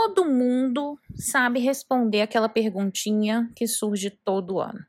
Todo 0.00 0.24
mundo 0.24 0.96
sabe 1.16 1.58
responder 1.58 2.20
aquela 2.20 2.48
perguntinha 2.48 3.50
que 3.56 3.66
surge 3.66 4.10
todo 4.10 4.60
ano. 4.60 4.86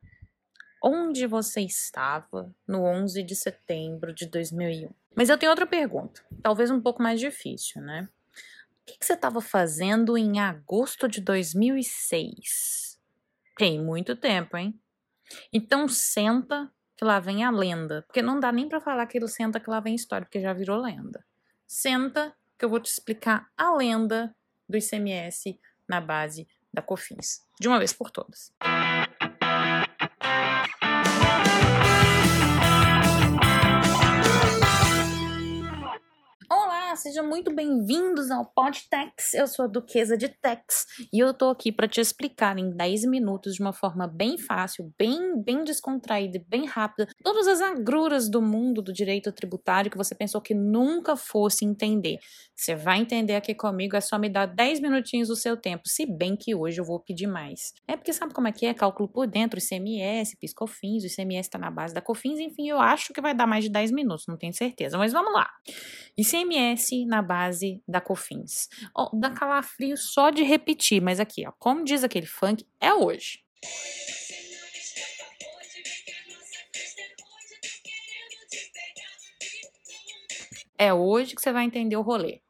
Onde 0.83 1.25
você 1.25 1.61
estava 1.61 2.53
no 2.67 2.83
11 2.83 3.23
de 3.23 3.35
setembro 3.35 4.13
de 4.13 4.27
2001? 4.27 4.87
Mas 5.15 5.29
eu 5.29 5.37
tenho 5.37 5.49
outra 5.49 5.65
pergunta, 5.65 6.23
talvez 6.43 6.69
um 6.69 6.79
pouco 6.79 7.01
mais 7.01 7.19
difícil, 7.19 7.81
né? 7.81 8.07
O 8.83 8.85
que, 8.85 9.03
você 9.03 9.13
estava 9.13 9.41
fazendo 9.41 10.15
em 10.15 10.39
agosto 10.39 11.07
de 11.07 11.21
2006? 11.21 12.99
Tem 13.57 13.83
muito 13.83 14.15
tempo, 14.15 14.57
hein? 14.57 14.79
Então 15.51 15.87
senta 15.87 16.71
que 16.95 17.03
lá 17.03 17.19
vem 17.19 17.43
a 17.43 17.49
lenda, 17.49 18.03
porque 18.03 18.21
não 18.21 18.39
dá 18.39 18.51
nem 18.51 18.69
para 18.69 18.79
falar 18.79 19.07
que 19.07 19.17
ele 19.17 19.27
senta 19.27 19.59
que 19.59 19.71
lá 19.71 19.79
vem 19.79 19.93
a 19.93 19.95
história, 19.95 20.27
porque 20.27 20.39
já 20.39 20.53
virou 20.53 20.79
lenda. 20.79 21.25
Senta 21.67 22.31
que 22.59 22.63
eu 22.63 22.69
vou 22.69 22.79
te 22.79 22.91
explicar 22.91 23.49
a 23.57 23.75
lenda 23.75 24.35
do 24.69 24.77
ICMS 24.77 25.59
na 25.87 25.99
base 25.99 26.47
da 26.71 26.81
COFINS, 26.81 27.43
de 27.59 27.67
uma 27.67 27.79
vez 27.79 27.91
por 27.91 28.11
todas. 28.11 28.53
Sejam 36.99 37.25
muito 37.25 37.55
bem-vindos 37.55 38.29
ao 38.29 38.45
Podtex. 38.45 39.33
Eu 39.33 39.47
sou 39.47 39.63
a 39.63 39.67
Duquesa 39.69 40.17
de 40.17 40.27
Tex 40.27 40.85
e 41.13 41.19
eu 41.19 41.33
tô 41.33 41.49
aqui 41.49 41.71
para 41.71 41.87
te 41.87 42.01
explicar 42.01 42.57
em 42.57 42.75
10 42.75 43.05
minutos 43.05 43.55
de 43.55 43.61
uma 43.61 43.71
forma 43.71 44.05
bem 44.05 44.37
fácil, 44.37 44.93
bem 44.99 45.41
bem 45.41 45.63
descontraída 45.63 46.35
e 46.35 46.43
bem 46.43 46.65
rápida 46.65 47.07
todas 47.23 47.47
as 47.47 47.61
agruras 47.61 48.29
do 48.29 48.41
mundo 48.41 48.81
do 48.81 48.91
direito 48.91 49.31
tributário 49.31 49.89
que 49.89 49.95
você 49.95 50.13
pensou 50.13 50.41
que 50.41 50.53
nunca 50.53 51.15
fosse 51.15 51.63
entender. 51.63 52.17
Você 52.53 52.75
vai 52.75 52.99
entender 52.99 53.35
aqui 53.35 53.55
comigo, 53.55 53.95
é 53.95 54.01
só 54.01 54.19
me 54.19 54.27
dar 54.27 54.45
10 54.45 54.81
minutinhos 54.81 55.29
do 55.29 55.35
seu 55.37 55.55
tempo, 55.55 55.87
se 55.87 56.05
bem 56.05 56.35
que 56.35 56.53
hoje 56.53 56.81
eu 56.81 56.85
vou 56.85 56.99
pedir 56.99 57.27
mais. 57.27 57.71
É 57.87 57.95
porque 57.95 58.11
sabe 58.11 58.33
como 58.33 58.49
é 58.49 58.51
que 58.51 58.65
é? 58.65 58.73
Cálculo 58.73 59.07
por 59.07 59.25
dentro, 59.25 59.57
ICMS, 59.57 60.35
PisCofins, 60.37 61.03
o 61.03 61.07
ICMS 61.07 61.47
está 61.47 61.57
na 61.57 61.71
base 61.71 61.93
da 61.93 62.01
COFINS, 62.01 62.39
enfim, 62.39 62.67
eu 62.67 62.77
acho 62.77 63.13
que 63.13 63.21
vai 63.21 63.33
dar 63.33 63.47
mais 63.47 63.63
de 63.63 63.69
10 63.69 63.91
minutos, 63.91 64.25
não 64.27 64.35
tenho 64.35 64.53
certeza, 64.53 64.97
mas 64.97 65.13
vamos 65.13 65.31
lá. 65.31 65.49
ICMS 66.17 66.88
na 67.05 67.21
base 67.21 67.81
da 67.87 68.01
Cofins. 68.01 68.67
Oh, 68.95 69.09
dá 69.13 69.29
calafrio 69.29 69.97
só 69.97 70.29
de 70.29 70.43
repetir, 70.43 71.01
mas 71.01 71.19
aqui, 71.19 71.47
ó, 71.47 71.51
como 71.57 71.83
diz 71.83 72.03
aquele 72.03 72.25
funk, 72.25 72.65
é 72.79 72.93
hoje. 72.93 73.39
É 80.77 80.93
hoje 80.93 81.35
que 81.35 81.41
você 81.41 81.51
vai 81.51 81.65
entender 81.65 81.97
o 81.97 82.01
rolê. 82.01 82.41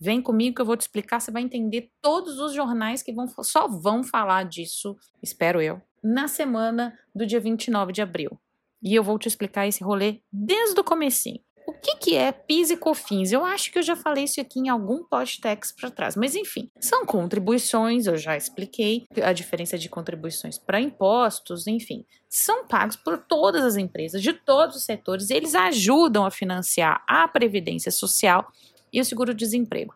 Vem 0.00 0.20
comigo 0.20 0.56
que 0.56 0.62
eu 0.62 0.66
vou 0.66 0.76
te 0.76 0.82
explicar, 0.82 1.20
você 1.20 1.30
vai 1.30 1.42
entender 1.42 1.90
todos 2.00 2.38
os 2.38 2.54
jornais 2.54 3.02
que 3.02 3.12
vão, 3.12 3.26
só 3.42 3.68
vão 3.68 4.02
falar 4.02 4.44
disso, 4.44 4.96
espero 5.22 5.62
eu, 5.62 5.80
na 6.02 6.26
semana 6.26 6.98
do 7.14 7.26
dia 7.26 7.40
29 7.40 7.92
de 7.92 8.02
abril. 8.02 8.38
E 8.82 8.94
eu 8.94 9.02
vou 9.02 9.18
te 9.18 9.28
explicar 9.28 9.66
esse 9.66 9.82
rolê 9.82 10.20
desde 10.32 10.78
o 10.78 10.84
comecinho. 10.84 11.40
O 11.66 11.72
que, 11.72 11.96
que 11.96 12.16
é 12.16 12.30
PIS 12.30 12.70
e 12.70 12.76
COFINS? 12.76 13.32
Eu 13.32 13.44
acho 13.44 13.72
que 13.72 13.78
eu 13.78 13.82
já 13.82 13.96
falei 13.96 14.24
isso 14.24 14.40
aqui 14.40 14.60
em 14.60 14.68
algum 14.68 15.02
podcast 15.02 15.74
para 15.74 15.90
trás, 15.90 16.14
mas 16.14 16.34
enfim, 16.34 16.70
são 16.78 17.06
contribuições, 17.06 18.06
eu 18.06 18.16
já 18.18 18.36
expliquei 18.36 19.06
a 19.22 19.32
diferença 19.32 19.78
de 19.78 19.88
contribuições 19.88 20.58
para 20.58 20.80
impostos, 20.80 21.66
enfim, 21.66 22.04
são 22.28 22.66
pagos 22.66 22.96
por 22.96 23.16
todas 23.16 23.64
as 23.64 23.76
empresas 23.76 24.22
de 24.22 24.32
todos 24.32 24.76
os 24.76 24.84
setores, 24.84 25.30
eles 25.30 25.54
ajudam 25.54 26.26
a 26.26 26.30
financiar 26.30 27.02
a 27.08 27.26
previdência 27.26 27.90
social 27.90 28.46
e 28.92 29.00
o 29.00 29.04
seguro-desemprego. 29.04 29.94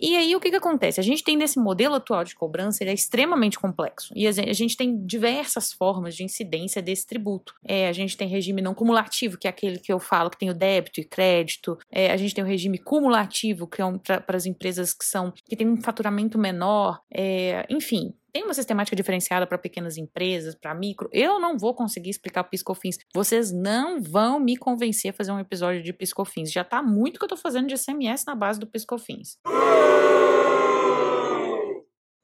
E 0.00 0.16
aí, 0.16 0.34
o 0.34 0.40
que, 0.40 0.50
que 0.50 0.56
acontece? 0.56 0.98
A 0.98 1.02
gente 1.02 1.22
tem 1.22 1.36
nesse 1.36 1.58
modelo 1.58 1.94
atual 1.94 2.24
de 2.24 2.34
cobrança, 2.34 2.82
ele 2.82 2.90
é 2.90 2.94
extremamente 2.94 3.58
complexo. 3.58 4.12
E 4.16 4.26
a 4.26 4.32
gente 4.32 4.76
tem 4.76 5.04
diversas 5.04 5.72
formas 5.72 6.16
de 6.16 6.24
incidência 6.24 6.80
desse 6.80 7.06
tributo. 7.06 7.54
É, 7.62 7.88
a 7.88 7.92
gente 7.92 8.16
tem 8.16 8.26
regime 8.26 8.62
não 8.62 8.74
cumulativo, 8.74 9.36
que 9.36 9.46
é 9.46 9.50
aquele 9.50 9.78
que 9.78 9.92
eu 9.92 10.00
falo 10.00 10.30
que 10.30 10.38
tem 10.38 10.48
o 10.48 10.54
débito 10.54 11.00
e 11.00 11.04
crédito. 11.04 11.76
É, 11.90 12.10
a 12.10 12.16
gente 12.16 12.34
tem 12.34 12.42
o 12.42 12.46
regime 12.46 12.78
cumulativo, 12.78 13.66
que 13.66 13.82
é 13.82 13.84
um, 13.84 13.98
para 13.98 14.36
as 14.36 14.46
empresas 14.46 14.94
que 14.94 15.04
são 15.04 15.32
que 15.44 15.56
têm 15.56 15.68
um 15.68 15.80
faturamento 15.80 16.38
menor. 16.38 17.00
É, 17.12 17.66
enfim, 17.68 18.14
tem 18.32 18.44
uma 18.44 18.54
sistemática 18.54 18.96
diferenciada 18.96 19.46
para 19.46 19.58
pequenas 19.58 19.96
empresas, 19.96 20.54
para 20.54 20.74
micro. 20.74 21.08
Eu 21.12 21.38
não 21.38 21.58
vou 21.58 21.74
conseguir 21.74 22.10
explicar 22.10 22.44
piscofins. 22.44 22.98
Vocês 23.14 23.52
não 23.52 24.00
vão 24.00 24.38
me 24.40 24.56
convencer 24.56 25.10
a 25.10 25.14
fazer 25.14 25.32
um 25.32 25.40
episódio 25.40 25.82
de 25.82 25.92
piscofins. 25.92 26.50
Já 26.50 26.64
tá 26.64 26.82
muito 26.82 27.18
que 27.18 27.24
eu 27.24 27.28
tô 27.28 27.36
fazendo 27.36 27.66
de 27.66 27.76
SMS 27.76 28.24
na 28.26 28.34
base 28.34 28.58
do 28.58 28.66
piscofins. 28.66 29.36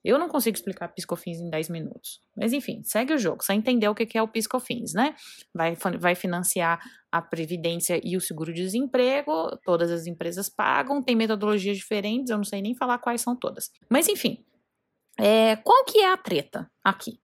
Eu 0.05 0.21
não 0.21 0.29
consigo 0.29 0.57
explicar 0.57 0.87
piscofins 0.87 1.41
em 1.41 1.51
10 1.51 1.69
minutos. 1.69 2.21
Mas 2.37 2.53
enfim, 2.53 2.81
segue 2.85 3.13
o 3.13 3.19
jogo. 3.19 3.43
Só 3.43 3.53
entender 3.53 3.89
o 3.89 3.95
que 3.95 4.17
é 4.17 4.23
o 4.23 4.29
piscofins, 4.29 4.93
né? 4.93 5.17
Vai, 5.53 5.77
vai 5.99 6.15
financiar 6.15 6.81
a 7.11 7.21
previdência 7.21 8.01
e 8.05 8.17
o 8.17 8.21
seguro-desemprego. 8.21 9.59
Todas 9.65 9.91
as 9.91 10.07
empresas 10.07 10.49
pagam. 10.49 11.03
Tem 11.03 11.17
metodologias 11.17 11.77
diferentes. 11.77 12.31
Eu 12.31 12.37
não 12.37 12.45
sei 12.45 12.63
nem 12.63 12.77
falar 12.77 12.99
quais 12.99 13.21
são 13.21 13.35
todas. 13.35 13.73
Mas 13.91 14.09
enfim, 14.09 14.45
é, 15.19 15.57
qual 15.57 15.85
que 15.85 15.99
é 16.01 16.13
a 16.13 16.17
treta 16.17 16.71
aqui? 16.85 17.21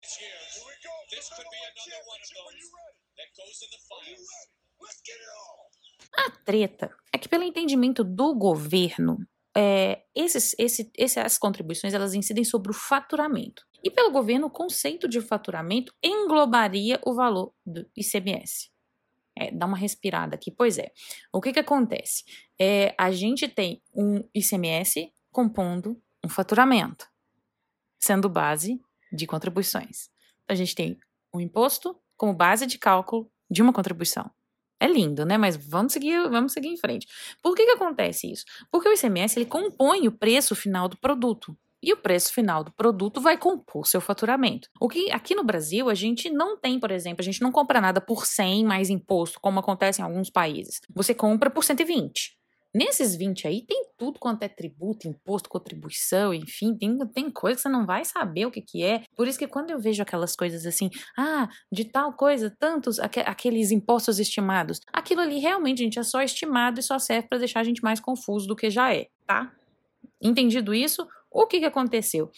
A 6.17 6.31
treta 6.45 6.95
é 7.13 7.19
que, 7.19 7.29
pelo 7.29 7.43
entendimento 7.43 8.03
do 8.03 8.35
governo, 8.35 9.19
é, 9.55 10.03
esses, 10.15 10.55
esse, 10.59 10.91
essas 10.97 11.37
contribuições 11.37 11.93
elas 11.93 12.15
incidem 12.15 12.45
sobre 12.45 12.71
o 12.71 12.75
faturamento. 12.75 13.63
E 13.85 13.91
pelo 13.91 14.11
governo, 14.11 14.47
o 14.47 14.51
conceito 14.51 15.09
de 15.09 15.21
faturamento 15.21 15.93
englobaria 16.03 17.01
o 17.05 17.15
valor 17.15 17.53
do 17.67 17.87
ICMS. 17.97 18.71
É, 19.37 19.51
dá 19.51 19.67
uma 19.67 19.77
respirada 19.77 20.35
aqui. 20.35 20.51
Pois 20.51 20.79
é. 20.79 20.93
O 21.33 21.41
que, 21.41 21.53
que 21.53 21.59
acontece? 21.59 22.25
É, 22.59 22.95
a 22.99 23.11
gente 23.11 23.49
tem 23.49 23.83
um 23.95 24.23
ICMS 24.35 25.13
compondo 25.31 26.01
um 26.25 26.29
faturamento 26.29 27.12
sendo 28.03 28.29
base 28.29 28.81
de 29.13 29.27
contribuições. 29.27 30.09
A 30.49 30.55
gente 30.55 30.75
tem 30.75 30.99
o 31.33 31.41
imposto 31.41 31.97
como 32.17 32.35
base 32.35 32.67
de 32.67 32.79
cálculo 32.79 33.31
de 33.49 33.63
uma 33.63 33.73
contribuição. 33.73 34.31
É 34.81 34.89
lindo, 34.89 35.25
né? 35.25 35.39
Mas 35.39 35.57
vamos 35.57 35.93
seguir, 35.93 36.29
vamos 36.29 36.53
seguir 36.53 36.69
em 36.69 36.77
frente. 36.77 37.07
Por 37.41 37.55
que, 37.55 37.65
que 37.65 37.71
acontece 37.71 38.31
isso? 38.31 38.45
Porque 38.71 38.89
o 38.89 38.93
ICMS 38.93 39.39
ele 39.39 39.47
compõe 39.47 40.09
o 40.09 40.13
preço 40.13 40.57
final 40.57 40.89
do 40.89 40.97
produto. 40.97 41.57
E 41.81 41.93
o 41.93 41.97
preço 41.97 42.33
final 42.33 42.65
do 42.65 42.73
produto 42.73 43.21
vai 43.21 43.37
compor 43.37 43.87
seu 43.87 44.01
faturamento. 44.01 44.69
O 44.81 44.89
que 44.89 45.11
aqui 45.11 45.35
no 45.35 45.45
Brasil 45.45 45.89
a 45.89 45.95
gente 45.95 46.31
não 46.31 46.57
tem, 46.57 46.79
por 46.79 46.91
exemplo, 46.91 47.21
a 47.21 47.25
gente 47.25 47.41
não 47.41 47.53
compra 47.53 47.81
nada 47.81 48.01
por 48.01 48.27
100 48.27 48.65
mais 48.65 48.91
imposto, 48.91 49.41
como 49.41 49.61
acontece 49.61 50.01
em 50.01 50.05
alguns 50.05 50.31
países. 50.31 50.81
Você 50.95 51.15
compra 51.15 51.51
por 51.51 51.65
120. 51.65 52.37
Nesses 52.75 53.15
20 53.15 53.47
aí 53.47 53.61
tem 53.67 53.85
tudo 53.99 54.19
quanto 54.19 54.43
é 54.43 54.49
tributo, 54.49 55.07
imposto, 55.07 55.49
contribuição, 55.49 56.33
enfim, 56.33 56.75
tem, 56.75 56.99
tem 57.09 57.31
coisa 57.31 57.57
que 57.57 57.63
você 57.63 57.69
não 57.69 57.85
vai 57.85 58.05
saber 58.05 58.47
o 58.47 58.51
que, 58.51 58.63
que 58.63 58.83
é. 58.83 59.03
Por 59.15 59.29
isso 59.29 59.39
que 59.39 59.47
quando 59.47 59.71
eu 59.71 59.79
vejo 59.79 60.03
aquelas 60.03 60.35
coisas 60.35 60.65
assim, 60.65 60.89
ah, 61.17 61.49
de 61.71 61.85
tal 61.85 62.15
coisa, 62.15 62.55
tantos, 62.59 62.99
aqu 62.99 63.21
aqueles 63.27 63.71
impostos 63.71 64.19
estimados, 64.19 64.81
aquilo 64.93 65.21
ali 65.21 65.39
realmente, 65.39 65.79
gente, 65.79 65.99
é 65.99 66.03
só 66.03 66.23
estimado 66.23 66.81
e 66.81 66.83
só 66.83 66.99
serve 66.99 67.29
para 67.29 67.39
deixar 67.39 67.61
a 67.61 67.65
gente 67.65 67.83
mais 67.83 68.01
confuso 68.01 68.47
do 68.47 68.57
que 68.57 68.71
já 68.71 68.95
é, 68.95 69.09
tá? 69.27 69.53
Entendido 70.21 70.73
isso, 70.73 71.07
o 71.31 71.47
que, 71.47 71.61
que 71.61 71.67
aconteceu? 71.67 72.31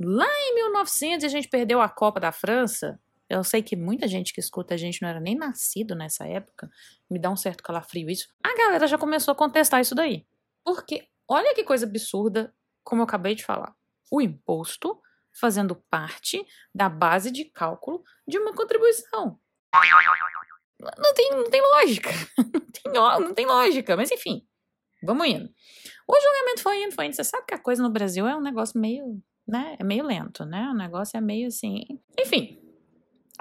Lá 0.00 0.26
em 0.26 0.54
1900 0.54 1.24
a 1.24 1.28
gente 1.28 1.48
perdeu 1.48 1.80
a 1.80 1.88
Copa 1.88 2.18
da 2.18 2.32
França, 2.32 2.98
eu 3.32 3.42
sei 3.42 3.62
que 3.62 3.74
muita 3.74 4.06
gente 4.06 4.32
que 4.32 4.40
escuta 4.40 4.74
a 4.74 4.76
gente 4.76 5.00
não 5.00 5.08
era 5.08 5.18
nem 5.18 5.34
nascido 5.34 5.94
nessa 5.94 6.26
época. 6.26 6.70
Me 7.10 7.18
dá 7.18 7.30
um 7.30 7.36
certo 7.36 7.62
calafrio 7.62 8.10
isso. 8.10 8.28
A 8.44 8.54
galera 8.54 8.86
já 8.86 8.98
começou 8.98 9.32
a 9.32 9.34
contestar 9.34 9.80
isso 9.80 9.94
daí. 9.94 10.26
Porque 10.62 11.08
olha 11.26 11.54
que 11.54 11.64
coisa 11.64 11.86
absurda, 11.86 12.54
como 12.84 13.00
eu 13.00 13.04
acabei 13.04 13.34
de 13.34 13.42
falar. 13.42 13.74
O 14.10 14.20
imposto 14.20 15.00
fazendo 15.32 15.74
parte 15.88 16.46
da 16.74 16.90
base 16.90 17.30
de 17.30 17.46
cálculo 17.46 18.04
de 18.28 18.38
uma 18.38 18.52
contribuição. 18.52 19.40
Não 20.98 21.14
tem, 21.14 21.30
não 21.30 21.50
tem 21.50 21.62
lógica. 21.62 22.10
Não 22.84 23.00
tem, 23.14 23.20
não 23.20 23.32
tem 23.32 23.46
lógica. 23.46 23.96
Mas 23.96 24.10
enfim, 24.10 24.44
vamos 25.04 25.24
indo. 25.26 25.48
O 26.06 26.20
julgamento 26.20 26.62
foi 26.62 26.82
indo, 26.82 26.92
foi 26.92 27.06
indo. 27.06 27.14
Você 27.14 27.22
sabe 27.22 27.46
que 27.46 27.54
a 27.54 27.58
coisa 27.58 27.80
no 27.80 27.88
Brasil 27.88 28.26
é 28.26 28.36
um 28.36 28.40
negócio 28.42 28.78
meio, 28.78 29.22
né? 29.46 29.76
É 29.78 29.84
meio 29.84 30.04
lento, 30.04 30.44
né? 30.44 30.68
O 30.68 30.74
negócio 30.74 31.16
é 31.16 31.20
meio 31.20 31.46
assim. 31.46 31.84
Enfim, 32.18 32.61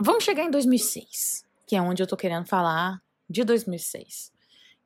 Vamos 0.03 0.23
chegar 0.23 0.43
em 0.43 0.49
2006, 0.49 1.45
que 1.67 1.75
é 1.75 1.81
onde 1.81 2.01
eu 2.01 2.07
tô 2.07 2.17
querendo 2.17 2.47
falar 2.47 2.99
de 3.29 3.43
2006. 3.43 4.33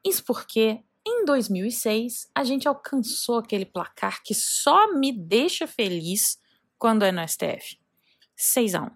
Isso 0.03 0.21
porque 0.25 0.83
em 1.07 1.23
2006 1.23 2.29
a 2.35 2.43
gente 2.43 2.67
alcançou 2.67 3.37
aquele 3.37 3.65
placar 3.65 4.21
que 4.21 4.33
só 4.33 4.91
me 4.91 5.13
deixa 5.13 5.67
feliz 5.67 6.37
quando 6.77 7.05
é 7.05 7.13
no 7.13 7.25
STF. 7.25 7.79
6 8.35 8.75
a 8.75 8.81
1. 8.81 8.91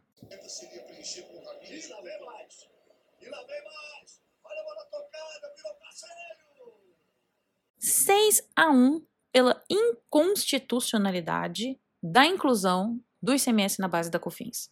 Seis 7.80 8.46
a 8.54 8.70
um 8.70 9.02
pela 9.32 9.64
inconstitucionalidade 9.70 11.80
da 12.04 12.26
inclusão 12.26 13.00
do 13.24 13.34
ICMS 13.34 13.80
na 13.80 13.88
base 13.88 14.12
da 14.12 14.20
COFINS. 14.20 14.70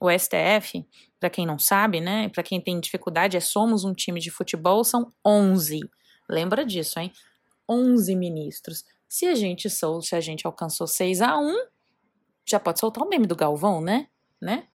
O 0.00 0.10
STF, 0.10 0.86
para 1.18 1.30
quem 1.30 1.46
não 1.46 1.58
sabe, 1.58 2.00
né, 2.00 2.28
para 2.28 2.42
quem 2.42 2.60
tem 2.60 2.78
dificuldade, 2.78 3.36
é 3.36 3.40
somos 3.40 3.84
um 3.84 3.94
time 3.94 4.20
de 4.20 4.30
futebol, 4.30 4.84
são 4.84 5.12
11. 5.24 5.80
Lembra 6.28 6.64
disso, 6.64 6.98
hein? 6.98 7.12
11 7.68 8.14
ministros. 8.14 8.84
Se 9.08 9.26
a 9.26 9.34
gente 9.34 9.70
sou, 9.70 10.02
se 10.02 10.14
a 10.14 10.20
gente 10.20 10.46
alcançou 10.46 10.86
6 10.86 11.22
a 11.22 11.38
1, 11.38 11.66
já 12.44 12.60
pode 12.60 12.78
soltar 12.78 13.04
o 13.04 13.08
meme 13.08 13.26
do 13.26 13.34
Galvão, 13.34 13.80
né? 13.80 14.08
Né? 14.40 14.68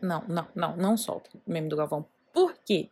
Não, 0.00 0.24
não, 0.26 0.48
não, 0.54 0.76
não 0.76 0.96
solta 0.96 1.30
o 1.34 1.50
meme 1.50 1.68
do 1.68 1.76
Galvão. 1.76 2.06
Por 2.32 2.54
quê? 2.64 2.90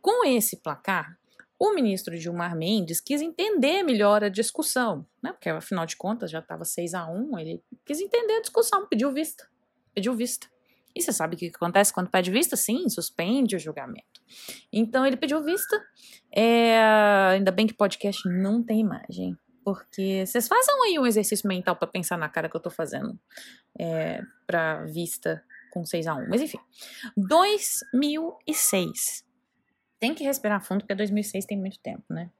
Com 0.00 0.24
esse 0.24 0.56
placar, 0.56 1.18
o 1.58 1.74
ministro 1.74 2.16
Gilmar 2.16 2.56
Mendes 2.56 3.00
quis 3.00 3.20
entender 3.20 3.82
melhor 3.82 4.22
a 4.22 4.28
discussão, 4.28 5.04
né? 5.20 5.32
Porque 5.32 5.48
afinal 5.48 5.84
de 5.84 5.96
contas 5.96 6.30
já 6.30 6.38
estava 6.38 6.64
6 6.64 6.94
a 6.94 7.06
1 7.10 7.38
ele 7.38 7.62
quis 7.84 8.00
entender 8.00 8.34
a 8.34 8.40
discussão, 8.40 8.86
pediu 8.86 9.12
vista. 9.12 9.48
Pediu 9.98 10.14
vista. 10.14 10.46
E 10.94 11.02
você 11.02 11.12
sabe 11.12 11.34
o 11.34 11.38
que 11.38 11.50
acontece 11.52 11.92
quando 11.92 12.08
pede 12.08 12.30
vista? 12.30 12.54
Sim, 12.54 12.88
suspende 12.88 13.56
o 13.56 13.58
julgamento. 13.58 14.22
Então 14.72 15.04
ele 15.04 15.16
pediu 15.16 15.42
vista. 15.42 15.76
É, 16.32 16.78
ainda 17.32 17.50
bem 17.50 17.66
que 17.66 17.74
podcast 17.74 18.28
não 18.28 18.62
tem 18.62 18.78
imagem. 18.78 19.36
Porque 19.64 20.24
vocês 20.24 20.46
façam 20.46 20.84
aí 20.84 20.96
um 21.00 21.04
exercício 21.04 21.48
mental 21.48 21.74
para 21.74 21.88
pensar 21.88 22.16
na 22.16 22.28
cara 22.28 22.48
que 22.48 22.56
eu 22.56 22.60
tô 22.60 22.70
fazendo. 22.70 23.18
É, 23.76 24.22
pra 24.46 24.84
vista 24.84 25.42
com 25.72 25.84
6 25.84 26.06
a 26.06 26.14
1 26.14 26.28
Mas 26.28 26.42
enfim. 26.42 26.60
2006 27.16 29.26
tem 29.98 30.14
que 30.14 30.22
respirar 30.22 30.64
fundo, 30.64 30.82
porque 30.82 30.94
2006 30.94 31.44
tem 31.44 31.58
muito 31.58 31.80
tempo, 31.80 32.04
né? 32.08 32.30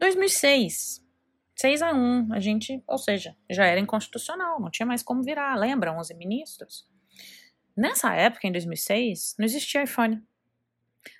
2006, 0.00 1.00
6 1.60 1.82
a 1.82 1.92
1 1.92 2.32
a 2.32 2.38
gente, 2.38 2.82
ou 2.86 2.98
seja, 2.98 3.36
já 3.50 3.66
era 3.66 3.80
inconstitucional, 3.80 4.60
não 4.60 4.70
tinha 4.70 4.86
mais 4.86 5.02
como 5.02 5.22
virar, 5.22 5.56
lembra? 5.56 5.92
11 5.92 6.14
ministros. 6.14 6.86
Nessa 7.76 8.14
época, 8.14 8.46
em 8.46 8.52
2006, 8.52 9.34
não 9.38 9.44
existia 9.44 9.82
iPhone. 9.82 10.22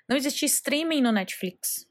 Não 0.07 0.15
existia 0.15 0.45
streaming 0.45 1.01
no 1.01 1.11
Netflix. 1.11 1.87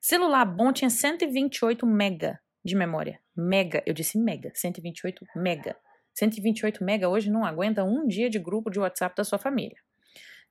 Celular 0.00 0.44
bom 0.44 0.72
tinha 0.72 0.88
128 0.88 1.86
mega 1.86 2.40
de 2.64 2.74
memória. 2.74 3.20
Mega, 3.36 3.82
eu 3.86 3.92
disse 3.92 4.18
mega, 4.18 4.50
128 4.54 5.24
mega. 5.36 5.76
128 6.14 6.82
mega 6.82 7.08
hoje 7.08 7.30
não 7.30 7.44
aguenta 7.44 7.84
um 7.84 8.06
dia 8.06 8.30
de 8.30 8.38
grupo 8.38 8.70
de 8.70 8.78
WhatsApp 8.78 9.14
da 9.14 9.24
sua 9.24 9.38
família. 9.38 9.76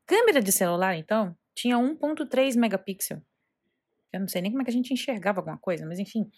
Câmera 0.05 0.41
de 0.41 0.51
celular, 0.51 0.95
então, 0.95 1.35
tinha 1.55 1.77
1.3 1.77 2.55
megapixel. 2.55 3.19
Eu 4.15 4.21
não 4.21 4.27
sei 4.27 4.41
nem 4.41 4.51
como 4.51 4.61
é 4.61 4.65
que 4.65 4.71
a 4.71 4.73
gente 4.73 4.93
enxergava 4.93 5.39
alguma 5.39 5.57
coisa, 5.57 5.85
mas 5.85 5.99
enfim. 5.99 6.29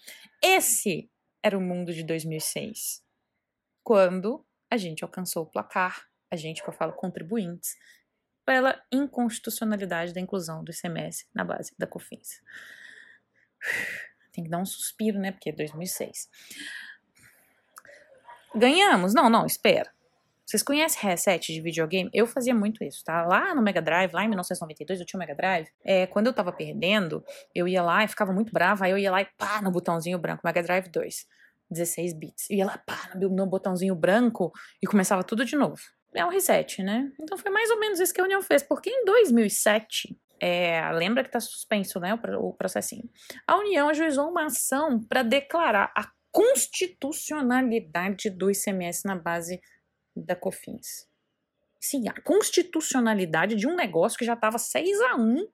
Esse 0.44 1.10
era 1.44 1.58
o 1.58 1.62
mundo 1.62 1.94
de 1.94 2.04
2006. 2.04 3.04
Quando 3.84 4.46
a 4.70 4.78
gente 4.78 5.04
alcançou 5.04 5.44
o 5.44 5.46
placar, 5.46 6.08
a 6.32 6.36
gente 6.36 6.62
que 6.62 6.70
eu 6.70 6.74
falo 6.74 6.94
contribuintes, 6.94 7.76
pela 8.46 8.82
inconstitucionalidade 8.92 10.14
da 10.14 10.22
inclusão 10.22 10.64
do 10.64 10.72
ICMS 10.72 11.28
na 11.36 11.44
base 11.44 11.74
da 11.78 11.86
COFINS. 11.86 12.42
Tem 14.32 14.44
que 14.44 14.50
dar 14.50 14.60
um 14.60 14.66
suspiro, 14.66 15.20
né? 15.20 15.34
Porque 15.34 15.50
é 15.50 15.54
2006. 15.54 16.30
Ganhamos? 18.56 19.14
Não, 19.14 19.30
não, 19.30 19.46
espera. 19.46 19.94
Vocês 20.48 20.64
conhecem 20.64 21.02
reset 21.02 21.52
de 21.52 21.60
videogame? 21.60 22.10
Eu 22.14 22.26
fazia 22.26 22.56
muito 22.56 22.82
isso, 22.82 23.04
tá? 23.04 23.26
Lá 23.26 23.54
no 23.54 23.62
Mega 23.62 23.82
Drive, 23.82 24.14
lá 24.14 24.24
em 24.24 24.30
1992, 24.30 25.02
eu 25.02 25.06
tinha 25.06 25.18
um 25.18 25.20
Mega 25.20 25.36
Drive. 25.36 25.68
É, 25.84 26.08
quando 26.08 26.28
eu 26.28 26.34
tava 26.34 26.54
perdendo, 26.54 27.22
eu 27.54 27.68
ia 27.68 27.84
lá 27.84 28.06
e 28.06 28.08
ficava 28.08 28.32
muito 28.32 28.54
brava, 28.54 28.86
aí 28.86 28.92
eu 28.92 28.98
ia 28.98 29.12
lá 29.12 29.22
e 29.22 29.28
pá, 29.38 29.62
no 29.62 29.70
botãozinho 29.70 30.18
branco, 30.18 30.42
Mega 30.46 30.64
Drive 30.64 30.88
2, 30.88 31.26
16 31.70 32.14
bits. 32.14 32.50
Eu 32.50 32.60
ia 32.60 32.66
lá, 32.66 32.78
pá, 32.78 33.12
no, 33.16 33.46
botãozinho 33.46 33.94
branco 33.94 34.54
e 34.82 34.88
começava 34.88 35.22
tudo 35.22 35.44
de 35.44 35.58
novo. 35.58 35.82
É 36.16 36.24
um 36.24 36.30
reset, 36.30 36.82
né? 36.82 37.12
Então 37.20 37.38
foi 37.38 37.52
mais 37.52 37.70
ou 37.70 37.78
menos 37.78 38.00
isso 38.00 38.14
que 38.14 38.22
a 38.22 38.24
União 38.24 38.42
fez, 38.42 38.64
porque 38.64 38.90
em 38.90 39.04
2007, 39.04 40.18
é, 40.40 40.90
lembra 40.94 41.26
que 41.26 41.30
tá 41.30 41.42
suspenso, 41.42 42.00
né, 42.00 42.14
o, 42.14 42.20
o 42.48 42.54
processinho. 42.54 43.04
A 43.46 43.58
União 43.58 43.90
ajuizou 43.90 44.30
uma 44.30 44.46
ação 44.46 45.04
para 45.04 45.24
declarar 45.24 45.92
a 45.94 46.10
constitucionalidade 46.32 48.30
do 48.30 48.50
ICMS 48.50 49.06
na 49.06 49.16
base 49.16 49.60
da 50.22 50.36
COFINS. 50.36 51.08
Sim, 51.80 52.08
a 52.10 52.22
constitucionalidade 52.22 53.56
de 53.56 53.68
um 53.68 53.76
negócio 53.76 54.18
que 54.18 54.26
já 54.26 54.34
estava 54.34 54.58
6 54.58 55.00
a 55.02 55.16
1 55.16 55.48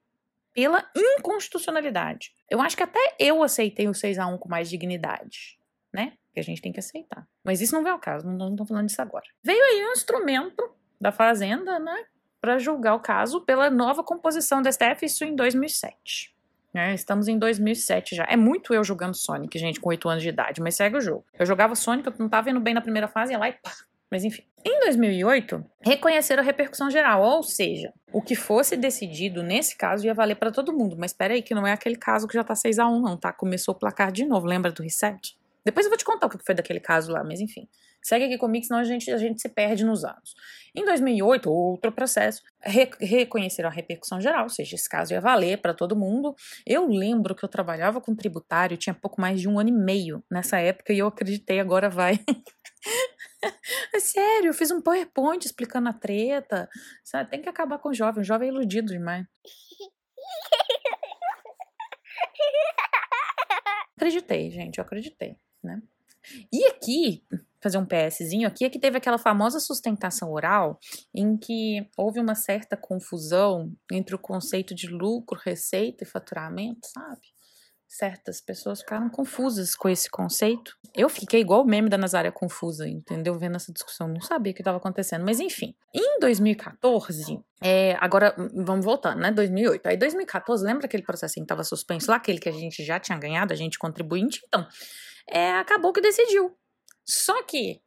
pela 0.53 0.89
inconstitucionalidade. 0.95 2.33
Eu 2.49 2.61
acho 2.61 2.77
que 2.77 2.83
até 2.83 3.15
eu 3.19 3.43
aceitei 3.43 3.87
o 3.87 3.93
6 3.93 4.19
a 4.19 4.27
1 4.27 4.37
com 4.37 4.47
mais 4.47 4.69
dignidade, 4.69 5.59
né? 5.91 6.13
Que 6.33 6.39
a 6.39 6.43
gente 6.43 6.61
tem 6.61 6.71
que 6.71 6.79
aceitar. 6.79 7.27
Mas 7.43 7.61
isso 7.61 7.73
não 7.73 7.83
veio 7.83 7.95
ao 7.95 7.99
caso, 7.99 8.25
não 8.27 8.51
estou 8.51 8.65
falando 8.65 8.87
disso 8.87 9.01
agora. 9.01 9.25
Veio 9.43 9.61
aí 9.61 9.85
um 9.85 9.91
instrumento 9.91 10.73
da 10.99 11.11
Fazenda, 11.11 11.79
né? 11.79 12.05
Para 12.39 12.57
julgar 12.57 12.95
o 12.95 12.99
caso 12.99 13.41
pela 13.41 13.69
nova 13.69 14.03
composição 14.03 14.61
da 14.61 14.71
STF, 14.71 15.05
isso 15.05 15.23
em 15.23 15.35
2007. 15.35 16.33
Né? 16.73 16.93
Estamos 16.93 17.27
em 17.27 17.37
2007 17.37 18.15
já. 18.15 18.25
É 18.27 18.35
muito 18.35 18.73
eu 18.73 18.83
jogando 18.83 19.15
Sonic, 19.15 19.57
gente, 19.59 19.79
com 19.79 19.89
8 19.89 20.09
anos 20.09 20.23
de 20.23 20.29
idade, 20.29 20.61
mas 20.61 20.75
segue 20.75 20.97
o 20.97 21.01
jogo. 21.01 21.25
Eu 21.37 21.45
jogava 21.45 21.75
Sonic, 21.75 22.07
eu 22.07 22.13
não 22.17 22.27
tava 22.27 22.45
vendo 22.45 22.59
bem 22.59 22.73
na 22.73 22.81
primeira 22.81 23.07
fase, 23.07 23.31
ia 23.31 23.37
lá 23.37 23.47
e 23.47 23.53
pá, 23.53 23.71
mas 24.09 24.23
enfim. 24.23 24.43
Em 24.65 24.79
2008, 24.79 25.65
reconheceram 25.81 26.41
a 26.41 26.45
repercussão 26.45 26.89
geral, 26.89 27.21
ou 27.21 27.43
seja, 27.43 27.91
o 28.13 28.21
que 28.21 28.33
fosse 28.33 28.77
decidido 28.77 29.43
nesse 29.43 29.77
caso 29.77 30.05
ia 30.05 30.13
valer 30.13 30.35
para 30.35 30.51
todo 30.51 30.71
mundo. 30.71 30.95
Mas 30.97 31.11
espera 31.11 31.33
aí, 31.33 31.41
que 31.41 31.53
não 31.53 31.67
é 31.67 31.73
aquele 31.73 31.97
caso 31.97 32.27
que 32.27 32.33
já 32.33 32.43
tá 32.43 32.55
6 32.55 32.79
a 32.79 32.87
1 32.87 33.01
não, 33.01 33.17
tá? 33.17 33.33
Começou 33.33 33.75
o 33.75 33.77
placar 33.77 34.11
de 34.11 34.25
novo, 34.25 34.47
lembra 34.47 34.71
do 34.71 34.81
reset? 34.81 35.37
Depois 35.65 35.85
eu 35.85 35.89
vou 35.89 35.97
te 35.97 36.05
contar 36.05 36.27
o 36.27 36.29
que 36.29 36.37
foi 36.45 36.55
daquele 36.55 36.79
caso 36.79 37.11
lá, 37.11 37.23
mas 37.23 37.41
enfim. 37.41 37.67
Segue 38.01 38.25
aqui 38.25 38.37
comigo, 38.37 38.65
senão 38.65 38.81
a 38.81 38.83
gente, 38.83 39.09
a 39.09 39.17
gente 39.17 39.41
se 39.41 39.47
perde 39.47 39.85
nos 39.85 40.03
anos. 40.03 40.35
Em 40.75 40.83
2008, 40.83 41.49
outro 41.49 41.89
processo, 41.89 42.41
re, 42.61 42.89
reconheceram 42.99 43.69
a 43.69 43.71
repercussão 43.71 44.19
geral, 44.19 44.43
ou 44.43 44.49
seja, 44.49 44.75
esse 44.75 44.89
caso 44.89 45.13
ia 45.13 45.21
valer 45.21 45.59
para 45.59 45.73
todo 45.73 45.95
mundo. 45.95 46.35
Eu 46.67 46.85
lembro 46.87 47.33
que 47.33 47.45
eu 47.45 47.49
trabalhava 47.49 48.01
com 48.01 48.13
tributário, 48.13 48.75
tinha 48.75 48.93
pouco 48.93 49.21
mais 49.21 49.39
de 49.39 49.47
um 49.47 49.57
ano 49.57 49.69
e 49.69 49.71
meio 49.71 50.21
nessa 50.29 50.59
época, 50.59 50.91
e 50.91 50.99
eu 50.99 51.07
acreditei, 51.07 51.61
agora 51.61 51.89
vai. 51.89 52.19
É 53.93 53.99
sério, 53.99 54.49
eu 54.49 54.53
fiz 54.53 54.71
um 54.71 54.81
PowerPoint 54.81 55.45
explicando 55.45 55.89
a 55.89 55.93
treta. 55.93 56.69
Sabe? 57.03 57.29
Tem 57.29 57.41
que 57.41 57.49
acabar 57.49 57.77
com 57.77 57.89
o 57.89 57.93
jovem. 57.93 58.21
O 58.21 58.25
jovem 58.25 58.49
é 58.49 58.51
iludido 58.51 58.91
demais. 58.91 59.25
Acreditei, 63.95 64.49
gente, 64.51 64.79
eu 64.79 64.83
acreditei, 64.83 65.37
né? 65.63 65.81
E 66.51 66.65
aqui, 66.65 67.23
fazer 67.61 67.77
um 67.77 67.85
PSzinho 67.85 68.47
aqui, 68.47 68.65
é 68.65 68.69
que 68.69 68.79
teve 68.79 68.97
aquela 68.97 69.17
famosa 69.17 69.59
sustentação 69.59 70.31
oral 70.31 70.79
em 71.13 71.37
que 71.37 71.89
houve 71.97 72.19
uma 72.19 72.35
certa 72.35 72.75
confusão 72.75 73.71
entre 73.91 74.15
o 74.15 74.19
conceito 74.19 74.73
de 74.73 74.87
lucro, 74.87 75.39
receita 75.43 76.03
e 76.03 76.07
faturamento, 76.07 76.87
sabe? 76.87 77.32
Certas 77.87 78.41
pessoas 78.41 78.79
ficaram 78.79 79.09
confusas 79.09 79.75
com 79.75 79.87
esse 79.87 80.09
conceito. 80.09 80.75
Eu 80.95 81.09
fiquei 81.09 81.41
igual 81.41 81.61
o 81.61 81.65
meme 81.65 81.89
da 81.89 81.97
Nazaré 81.97 82.31
confusa, 82.31 82.87
entendeu? 82.87 83.37
Vendo 83.37 83.55
essa 83.55 83.71
discussão, 83.71 84.07
não 84.07 84.21
sabia 84.21 84.51
o 84.51 84.55
que 84.55 84.61
estava 84.61 84.77
acontecendo. 84.77 85.23
Mas 85.23 85.39
enfim, 85.39 85.75
em 85.93 86.19
2014, 86.19 87.39
é, 87.61 87.95
agora 87.99 88.35
vamos 88.53 88.83
voltando, 88.83 89.19
né? 89.19 89.31
2008. 89.31 89.87
Aí 89.87 89.97
2014, 89.97 90.65
lembra 90.65 90.85
aquele 90.85 91.03
processo 91.03 91.35
que 91.35 91.41
estava 91.41 91.63
suspenso 91.63 92.09
lá, 92.09 92.17
aquele 92.17 92.39
que 92.39 92.49
a 92.49 92.53
gente 92.53 92.83
já 92.83 92.99
tinha 92.99 93.17
ganhado, 93.17 93.53
a 93.53 93.55
gente 93.55 93.77
contribuinte? 93.77 94.41
Então, 94.47 94.67
é, 95.29 95.51
acabou 95.51 95.93
que 95.93 96.01
decidiu. 96.01 96.57
Só 97.05 97.43
que 97.43 97.81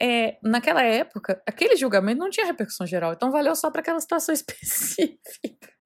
é, 0.00 0.38
naquela 0.42 0.82
época, 0.82 1.42
aquele 1.46 1.76
julgamento 1.76 2.18
não 2.18 2.30
tinha 2.30 2.46
repercussão 2.46 2.86
geral, 2.86 3.12
então 3.12 3.30
valeu 3.30 3.54
só 3.54 3.70
para 3.70 3.82
aquela 3.82 4.00
situação 4.00 4.32
específica. 4.34 5.79